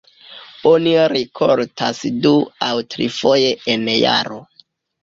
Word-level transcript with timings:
Oni 0.69 0.93
rikoltas 1.13 2.01
du 2.25 2.33
aŭ 2.69 2.73
trifoje 2.95 3.57
en 3.77 3.89
jaro. 3.99 4.43